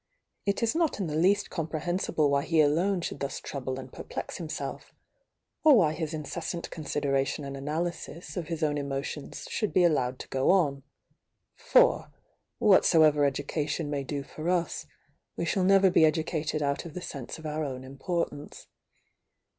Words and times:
It 0.47 0.63
is 0.63 0.73
not 0.73 0.99
m 0.99 1.05
the 1.05 1.15
least 1.15 1.51
comprehensible 1.51 2.31
why 2.31 2.41
he 2.41 2.59
alone 2.59 3.01
should 3.01 3.19
thus 3.19 3.39
trouble 3.39 3.79
and 3.79 3.93
perplex 3.93 4.37
himself,— 4.37 4.95
or 5.63 5.75
why 5.77 5.93
his 5.93 6.11
incessant 6.11 6.71
consideration 6.71 7.45
and 7.45 7.55
analysis 7.55 8.35
of 8.35 8.47
his 8.47 8.63
own 8.63 8.79
emotions 8.79 9.45
should 9.51 9.71
be 9.73 9.83
allowed 9.83 10.17
to 10.17 10.27
go 10.29 10.49
on 10.49 10.81
—for 11.55 12.09
whatsoever 12.57 13.25
education 13.25 13.91
may 13.91 14.03
do 14.03 14.23
for 14.23 14.49
us, 14.49 14.87
we 15.37 15.45
shall'never 15.45 15.91
be 15.91 16.03
educated 16.03 16.63
out 16.63 16.83
of 16.83 16.95
the 16.95 17.01
sense 17.03 17.37
of 17.37 17.45
our 17.45 17.63
own 17.63 17.83
importance. 17.83 18.65